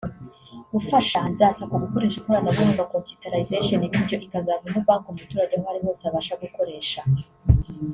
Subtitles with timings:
[0.73, 7.01] gufasha za Sacco gukoresha ikoranabuhanga (computerization) bityo ikazavamo banki umuturage aho ari hose abasha gukoresha